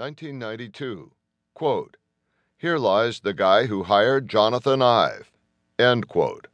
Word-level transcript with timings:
1992. 0.00 1.12
Quote, 1.52 1.98
Here 2.56 2.78
lies 2.78 3.20
the 3.20 3.34
guy 3.34 3.66
who 3.66 3.82
hired 3.82 4.30
Jonathan 4.30 4.80
Ive. 4.80 5.30
End 5.78 6.08
quote. 6.08 6.46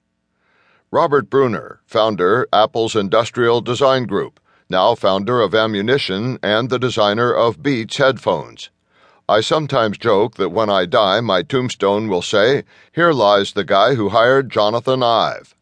Robert 0.90 1.30
Brunner, 1.30 1.80
founder, 1.86 2.48
Apple's 2.52 2.96
Industrial 2.96 3.60
Design 3.60 4.06
Group, 4.06 4.40
now 4.68 4.96
founder 4.96 5.40
of 5.40 5.54
Ammunition 5.54 6.40
and 6.42 6.70
the 6.70 6.80
designer 6.80 7.32
of 7.32 7.62
Beats 7.62 7.98
headphones. 7.98 8.70
I 9.28 9.42
sometimes 9.42 9.96
joke 9.96 10.34
that 10.34 10.50
when 10.50 10.68
I 10.68 10.84
die, 10.84 11.20
my 11.20 11.42
tombstone 11.42 12.08
will 12.08 12.22
say, 12.22 12.64
Here 12.90 13.12
lies 13.12 13.52
the 13.52 13.62
guy 13.62 13.94
who 13.94 14.08
hired 14.08 14.50
Jonathan 14.50 15.04
Ive. 15.04 15.55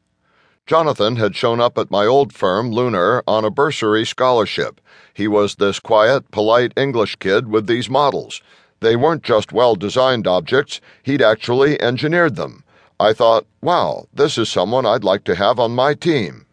Jonathan 0.67 1.17
had 1.17 1.37
shown 1.37 1.61
up 1.61 1.77
at 1.77 1.91
my 1.91 2.07
old 2.07 2.33
firm, 2.33 2.71
Lunar, 2.71 3.23
on 3.27 3.45
a 3.45 3.51
bursary 3.51 4.07
scholarship. 4.07 4.81
He 5.13 5.29
was 5.29 5.57
this 5.57 5.79
quiet, 5.79 6.31
polite 6.31 6.73
English 6.75 7.17
kid 7.17 7.49
with 7.49 7.67
these 7.67 7.91
models. 7.91 8.43
They 8.81 8.97
weren't 8.97 9.23
just 9.23 9.53
well 9.53 9.75
designed 9.75 10.27
objects, 10.27 10.81
he'd 11.03 11.21
actually 11.21 11.79
engineered 11.83 12.37
them. 12.37 12.65
I 12.99 13.13
thought, 13.13 13.47
wow, 13.61 14.07
this 14.15 14.39
is 14.39 14.49
someone 14.49 14.87
I'd 14.87 15.05
like 15.05 15.25
to 15.25 15.35
have 15.35 15.59
on 15.59 15.75
my 15.75 15.93
team. 15.93 16.47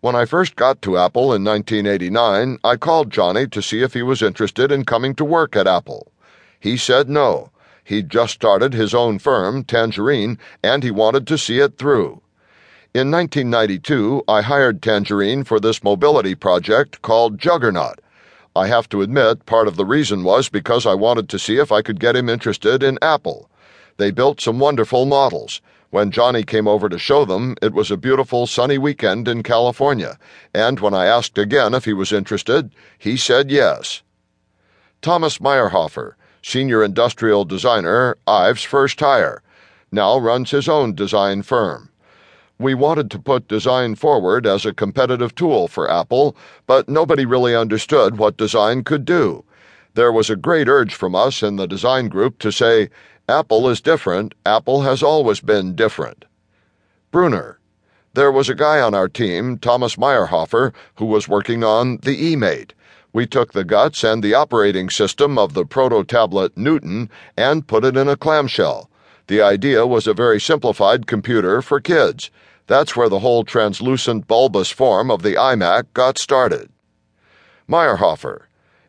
When 0.00 0.14
I 0.14 0.26
first 0.26 0.54
got 0.54 0.80
to 0.82 0.98
Apple 0.98 1.32
in 1.32 1.42
1989, 1.42 2.58
I 2.62 2.76
called 2.76 3.10
Johnny 3.10 3.48
to 3.48 3.62
see 3.62 3.82
if 3.82 3.94
he 3.94 4.02
was 4.02 4.22
interested 4.22 4.70
in 4.70 4.84
coming 4.84 5.12
to 5.16 5.24
work 5.24 5.56
at 5.56 5.66
Apple. 5.66 6.12
He 6.60 6.76
said 6.76 7.08
no. 7.08 7.50
He'd 7.82 8.10
just 8.10 8.34
started 8.34 8.74
his 8.74 8.94
own 8.94 9.18
firm, 9.18 9.64
Tangerine, 9.64 10.38
and 10.62 10.84
he 10.84 10.92
wanted 10.92 11.26
to 11.26 11.36
see 11.36 11.58
it 11.58 11.78
through. 11.78 12.20
In 12.94 13.10
1992, 13.10 14.22
I 14.28 14.42
hired 14.42 14.80
Tangerine 14.80 15.42
for 15.42 15.58
this 15.58 15.82
mobility 15.82 16.36
project 16.36 17.02
called 17.02 17.40
Juggernaut. 17.40 17.98
I 18.54 18.68
have 18.68 18.88
to 18.90 19.02
admit, 19.02 19.46
part 19.46 19.66
of 19.66 19.74
the 19.74 19.84
reason 19.84 20.22
was 20.22 20.48
because 20.48 20.86
I 20.86 20.94
wanted 20.94 21.28
to 21.30 21.38
see 21.40 21.56
if 21.56 21.72
I 21.72 21.82
could 21.82 21.98
get 21.98 22.14
him 22.14 22.28
interested 22.28 22.84
in 22.84 23.00
Apple. 23.02 23.50
They 23.96 24.12
built 24.12 24.40
some 24.40 24.60
wonderful 24.60 25.06
models. 25.06 25.60
When 25.90 26.12
Johnny 26.12 26.44
came 26.44 26.68
over 26.68 26.88
to 26.88 26.96
show 26.96 27.24
them, 27.24 27.56
it 27.60 27.72
was 27.72 27.90
a 27.90 27.96
beautiful 27.96 28.46
sunny 28.46 28.78
weekend 28.78 29.26
in 29.26 29.42
California, 29.42 30.16
and 30.54 30.78
when 30.78 30.94
I 30.94 31.06
asked 31.06 31.36
again 31.36 31.74
if 31.74 31.86
he 31.86 31.94
was 31.94 32.12
interested, 32.12 32.70
he 32.96 33.16
said 33.16 33.50
yes. 33.50 34.02
Thomas 35.02 35.38
Meyerhoffer, 35.38 36.12
senior 36.42 36.84
industrial 36.84 37.44
designer, 37.44 38.16
Ive's 38.28 38.62
first 38.62 39.00
hire, 39.00 39.42
now 39.90 40.16
runs 40.16 40.52
his 40.52 40.68
own 40.68 40.94
design 40.94 41.42
firm. 41.42 41.90
We 42.58 42.74
wanted 42.74 43.10
to 43.10 43.18
put 43.18 43.48
design 43.48 43.96
forward 43.96 44.46
as 44.46 44.64
a 44.64 44.72
competitive 44.72 45.34
tool 45.34 45.66
for 45.66 45.90
Apple, 45.90 46.36
but 46.66 46.88
nobody 46.88 47.26
really 47.26 47.54
understood 47.54 48.16
what 48.16 48.36
design 48.36 48.84
could 48.84 49.04
do. 49.04 49.44
There 49.94 50.12
was 50.12 50.30
a 50.30 50.36
great 50.36 50.68
urge 50.68 50.94
from 50.94 51.14
us 51.16 51.42
in 51.42 51.56
the 51.56 51.66
design 51.66 52.08
group 52.08 52.38
to 52.38 52.52
say, 52.52 52.90
Apple 53.28 53.68
is 53.68 53.80
different, 53.80 54.34
Apple 54.46 54.82
has 54.82 55.02
always 55.02 55.40
been 55.40 55.74
different. 55.74 56.24
Brunner. 57.10 57.58
There 58.14 58.30
was 58.30 58.48
a 58.48 58.54
guy 58.54 58.80
on 58.80 58.94
our 58.94 59.08
team, 59.08 59.58
Thomas 59.58 59.96
Meyerhoffer, 59.96 60.72
who 60.96 61.06
was 61.06 61.26
working 61.26 61.64
on 61.64 61.98
the 62.02 62.34
eMate. 62.34 62.70
We 63.12 63.26
took 63.26 63.52
the 63.52 63.64
guts 63.64 64.04
and 64.04 64.22
the 64.22 64.34
operating 64.34 64.90
system 64.90 65.38
of 65.38 65.54
the 65.54 65.64
proto 65.64 66.04
tablet 66.04 66.56
Newton 66.56 67.10
and 67.36 67.66
put 67.66 67.84
it 67.84 67.96
in 67.96 68.08
a 68.08 68.16
clamshell. 68.16 68.88
The 69.26 69.40
idea 69.40 69.86
was 69.86 70.06
a 70.06 70.12
very 70.12 70.38
simplified 70.38 71.06
computer 71.06 71.62
for 71.62 71.80
kids. 71.80 72.30
That's 72.66 72.94
where 72.94 73.08
the 73.08 73.20
whole 73.20 73.42
translucent 73.42 74.26
bulbous 74.26 74.70
form 74.70 75.10
of 75.10 75.22
the 75.22 75.34
iMac 75.34 75.84
got 75.94 76.18
started. 76.18 76.68
Meyerhoffer. 77.66 78.42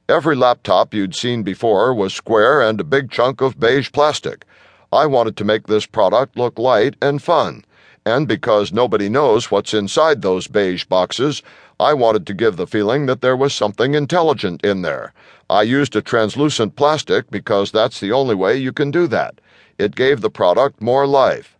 Every 0.09 0.36
laptop 0.36 0.94
you'd 0.94 1.16
seen 1.16 1.41
before 1.41 1.94
was 1.94 2.13
square 2.13 2.61
and 2.61 2.81
a 2.81 2.83
big 2.83 3.09
chunk 3.09 3.39
of 3.39 3.59
beige 3.59 3.94
plastic. 3.94 4.45
I 4.91 5.06
wanted 5.06 5.38
to 5.38 5.45
make 5.45 5.67
this 5.67 5.86
product 5.86 6.38
look 6.38 6.59
light 6.59 6.95
and 7.02 7.22
fun. 7.22 7.63
And 8.06 8.28
because 8.28 8.74
nobody 8.74 9.07
knows 9.07 9.50
what's 9.50 9.74
inside 9.74 10.22
those 10.22 10.47
beige 10.47 10.84
boxes, 10.84 11.41
I 11.79 11.94
wanted 11.94 12.28
to 12.28 12.34
give 12.34 12.57
the 12.57 12.68
feeling 12.68 13.06
that 13.06 13.22
there 13.22 13.35
was 13.35 13.53
something 13.53 13.94
intelligent 13.94 14.63
in 14.66 14.81
there. 14.81 15.13
I 15.50 15.63
used 15.63 15.95
a 15.95 16.01
translucent 16.01 16.75
plastic 16.75 17.31
because 17.31 17.72
that's 17.72 18.00
the 18.00 18.12
only 18.12 18.35
way 18.35 18.57
you 18.57 18.74
can 18.74 18.91
do 18.91 19.07
that. 19.07 19.40
It 19.78 19.96
gave 19.96 20.22
the 20.22 20.30
product 20.30 20.81
more 20.81 21.06
life. 21.06 21.58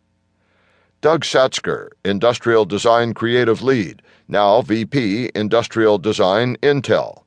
Doug 1.02 1.24
Satzger, 1.24 1.90
Industrial 2.06 2.64
Design 2.64 3.14
Creative 3.14 3.62
Lead, 3.62 4.02
now 4.30 4.62
VP, 4.62 5.31
Industrial 5.36 5.98
Design, 5.98 6.56
Intel. 6.64 7.24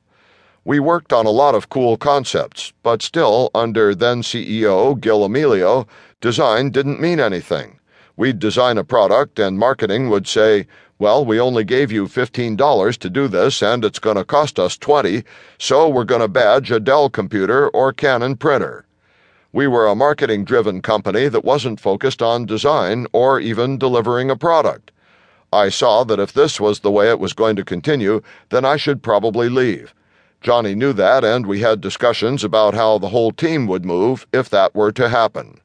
We 0.65 0.79
worked 0.79 1.13
on 1.13 1.27
a 1.27 1.31
lot 1.31 1.53
of 1.53 1.69
cool 1.69 1.95
concepts, 1.95 2.73
but 2.81 3.03
still, 3.03 3.51
under 3.53 3.93
then 3.93 4.23
CEO 4.23 4.99
Gil 4.99 5.21
Amelio, 5.21 5.87
design 6.21 6.71
didn't 6.71 6.99
mean 6.99 7.19
anything. 7.19 7.79
We'd 8.17 8.39
design 8.39 8.77
a 8.79 8.83
product, 8.83 9.37
and 9.37 9.59
marketing 9.59 10.09
would 10.09 10.27
say, 10.27 10.65
Well, 10.97 11.23
we 11.23 11.39
only 11.39 11.63
gave 11.63 11.91
you 11.91 12.07
$15 12.07 12.97
to 12.97 13.09
do 13.09 13.27
this, 13.27 13.61
and 13.61 13.85
it's 13.85 13.99
going 13.99 14.17
to 14.17 14.25
cost 14.25 14.59
us 14.59 14.75
20 14.75 15.23
so 15.59 15.87
we're 15.87 16.03
going 16.03 16.21
to 16.21 16.27
badge 16.27 16.71
a 16.71 16.79
Dell 16.79 17.09
computer 17.09 17.69
or 17.69 17.93
Canon 17.93 18.35
printer. 18.35 18.85
We 19.51 19.65
were 19.65 19.87
a 19.87 19.95
marketing 19.95 20.45
driven 20.45 20.79
company 20.81 21.27
that 21.27 21.43
wasn't 21.43 21.79
focused 21.79 22.21
on 22.21 22.45
design 22.45 23.07
or 23.11 23.39
even 23.39 23.79
delivering 23.79 24.29
a 24.29 24.35
product. 24.35 24.91
I 25.51 25.69
saw 25.69 26.03
that 26.03 26.19
if 26.19 26.33
this 26.33 26.59
was 26.59 26.81
the 26.81 26.91
way 26.91 27.09
it 27.09 27.19
was 27.19 27.33
going 27.33 27.55
to 27.55 27.65
continue, 27.65 28.21
then 28.49 28.63
I 28.63 28.77
should 28.77 29.01
probably 29.01 29.49
leave. 29.49 29.95
Johnny 30.41 30.75
knew 30.75 30.93
that, 30.93 31.23
and 31.23 31.47
we 31.47 31.61
had 31.61 31.81
discussions 31.81 32.43
about 32.43 32.75
how 32.75 32.99
the 32.99 33.09
whole 33.09 33.31
team 33.31 33.65
would 33.65 33.85
move 33.85 34.27
if 34.31 34.49
that 34.51 34.75
were 34.75 34.91
to 34.91 35.09
happen. 35.09 35.59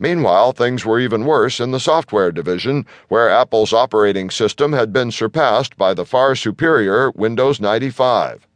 Meanwhile, 0.00 0.50
things 0.52 0.84
were 0.84 0.98
even 0.98 1.24
worse 1.24 1.60
in 1.60 1.70
the 1.70 1.78
software 1.78 2.32
division, 2.32 2.84
where 3.08 3.30
Apple's 3.30 3.72
operating 3.72 4.28
system 4.28 4.72
had 4.72 4.92
been 4.92 5.12
surpassed 5.12 5.76
by 5.76 5.94
the 5.94 6.04
far 6.04 6.34
superior 6.34 7.12
Windows 7.12 7.60
95. 7.60 8.48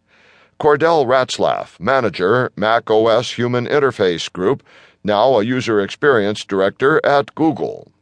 Cordell 0.60 1.06
Ratzlaff, 1.06 1.78
manager, 1.78 2.50
Mac 2.56 2.90
OS 2.90 3.30
Human 3.34 3.68
Interface 3.68 4.32
Group, 4.32 4.64
now 5.04 5.38
a 5.38 5.44
user 5.44 5.80
experience 5.80 6.44
director 6.44 7.00
at 7.06 7.32
Google. 7.36 7.92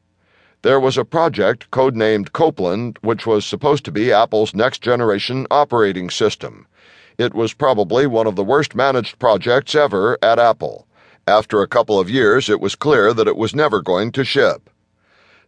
There 0.62 0.80
was 0.80 0.96
a 0.96 1.04
project 1.04 1.70
codenamed 1.70 2.32
Copeland, 2.32 2.98
which 3.02 3.26
was 3.26 3.44
supposed 3.44 3.84
to 3.84 3.92
be 3.92 4.10
Apple's 4.10 4.54
next 4.54 4.80
generation 4.80 5.46
operating 5.50 6.08
system. 6.08 6.66
It 7.18 7.34
was 7.34 7.52
probably 7.52 8.06
one 8.06 8.26
of 8.26 8.36
the 8.36 8.44
worst 8.44 8.74
managed 8.74 9.18
projects 9.18 9.74
ever 9.74 10.16
at 10.22 10.38
Apple. 10.38 10.86
After 11.28 11.60
a 11.60 11.68
couple 11.68 12.00
of 12.00 12.08
years, 12.08 12.48
it 12.48 12.58
was 12.58 12.74
clear 12.74 13.12
that 13.12 13.28
it 13.28 13.36
was 13.36 13.54
never 13.54 13.82
going 13.82 14.12
to 14.12 14.24
ship. 14.24 14.70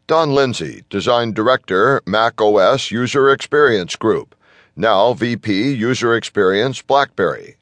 Don 0.07 0.35
Lindsay, 0.35 0.85
design 0.91 1.33
director, 1.33 2.03
Mac 2.05 2.39
OS 2.39 2.91
User 2.91 3.31
Experience 3.31 3.97
Group 3.97 4.35
now 4.79 5.13
VP 5.13 5.73
User 5.73 6.15
Experience 6.15 6.81
BlackBerry. 6.83 7.57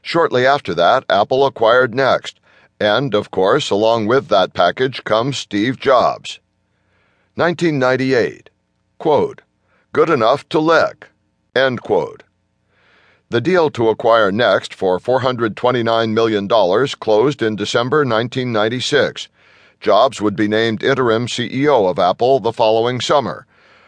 Shortly 0.00 0.46
after 0.46 0.72
that, 0.74 1.04
Apple 1.10 1.44
acquired 1.44 1.94
Next, 1.94 2.40
and 2.80 3.14
of 3.14 3.30
course, 3.30 3.68
along 3.68 4.06
with 4.06 4.28
that 4.28 4.54
package 4.54 5.04
comes 5.04 5.36
Steve 5.36 5.78
Jobs. 5.78 6.40
1998. 7.34 8.48
Quote, 8.98 9.42
Good 9.92 10.08
enough 10.08 10.48
to 10.48 10.58
lick. 10.58 11.08
End 11.54 11.82
quote. 11.82 12.22
The 13.28 13.42
deal 13.42 13.68
to 13.70 13.90
acquire 13.90 14.32
Next 14.32 14.72
for 14.72 14.98
$429 14.98 16.12
million 16.14 16.48
closed 16.98 17.42
in 17.42 17.56
December 17.56 17.98
1996. 17.98 19.28
Jobs 19.80 20.22
would 20.22 20.36
be 20.36 20.48
named 20.48 20.82
interim 20.82 21.26
CEO 21.26 21.90
of 21.90 21.98
Apple 21.98 22.40
the 22.40 22.52
following 22.52 23.02
summer 23.02 23.46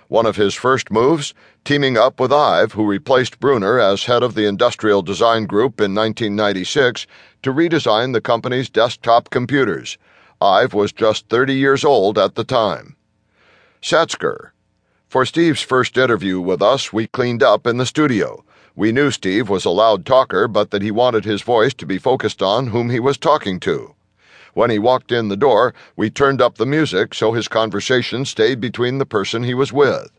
one 0.09 0.27
of 0.27 0.37
his 0.37 0.55
first 0.55 0.91
moves, 0.91 1.35
teaming 1.69 1.99
up 1.99 2.19
with 2.19 2.33
Ive, 2.33 2.73
who 2.73 2.87
replaced 2.87 3.41
Brunner 3.41 3.79
as 3.79 4.05
head 4.05 4.23
of 4.23 4.35
the 4.35 4.47
Industrial 4.47 5.03
Design 5.03 5.45
Group 5.45 5.83
in 5.83 5.95
1996, 5.95 7.07
to 7.43 7.53
redesign 7.53 8.15
the 8.15 8.23
company's 8.23 8.71
desktop 8.71 9.29
computers. 9.29 9.99
Ive 10.41 10.73
was 10.73 10.95
just 10.95 11.29
30 11.29 11.53
years 11.53 11.85
old 11.85 12.17
at 12.17 12.37
the 12.37 12.43
time. 12.43 12.97
Satzger. 13.83 14.53
For 15.09 15.27
Steve's 15.27 15.61
first 15.61 15.99
interview 15.99 16.41
with 16.41 16.63
us, 16.63 16.91
we 16.91 17.07
cleaned 17.07 17.43
up 17.43 17.67
in 17.67 17.77
the 17.77 17.85
studio. 17.85 18.47
We 18.75 18.91
knew 18.91 19.11
Steve 19.11 19.51
was 19.51 19.67
a 19.67 19.71
loud 19.71 20.07
talker, 20.07 20.49
but 20.49 20.71
that 20.71 20.81
he 20.81 20.91
wanted 20.91 21.27
his 21.27 21.43
voice 21.43 21.75
to 21.75 21.85
be 21.85 21.99
focused 21.99 22.41
on 22.41 22.69
whom 22.69 22.89
he 22.89 22.99
was 22.99 23.19
talking 23.19 23.61
to. 23.61 23.95
When 24.55 24.71
he 24.71 24.79
walked 24.79 25.13
in 25.13 25.29
the 25.29 25.37
door, 25.37 25.75
we 25.97 26.09
turned 26.09 26.41
up 26.41 26.57
the 26.57 26.65
music 26.65 27.13
so 27.13 27.33
his 27.33 27.47
conversation 27.47 28.25
stayed 28.25 28.59
between 28.59 28.97
the 28.97 29.05
person 29.05 29.43
he 29.43 29.53
was 29.53 29.71
with. 29.71 30.18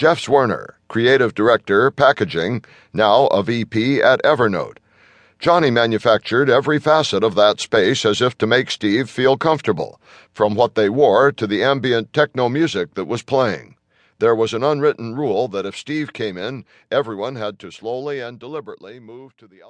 Jeff 0.00 0.18
Zwerner, 0.18 0.76
Creative 0.88 1.34
Director, 1.34 1.90
Packaging, 1.90 2.64
now 2.94 3.26
a 3.26 3.42
VP 3.42 4.00
at 4.00 4.22
Evernote. 4.22 4.78
Johnny 5.38 5.70
manufactured 5.70 6.48
every 6.48 6.78
facet 6.78 7.22
of 7.22 7.34
that 7.34 7.60
space 7.60 8.06
as 8.06 8.22
if 8.22 8.38
to 8.38 8.46
make 8.46 8.70
Steve 8.70 9.10
feel 9.10 9.36
comfortable, 9.36 10.00
from 10.32 10.54
what 10.54 10.74
they 10.74 10.88
wore 10.88 11.30
to 11.32 11.46
the 11.46 11.62
ambient 11.62 12.14
techno 12.14 12.48
music 12.48 12.94
that 12.94 13.04
was 13.04 13.20
playing. 13.20 13.76
There 14.20 14.34
was 14.34 14.54
an 14.54 14.64
unwritten 14.64 15.16
rule 15.16 15.48
that 15.48 15.66
if 15.66 15.76
Steve 15.76 16.14
came 16.14 16.38
in, 16.38 16.64
everyone 16.90 17.36
had 17.36 17.58
to 17.58 17.70
slowly 17.70 18.20
and 18.20 18.38
deliberately 18.38 19.00
move 19.00 19.36
to 19.36 19.46
the 19.46 19.60
other 19.60 19.68